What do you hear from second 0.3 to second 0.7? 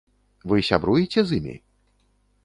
Вы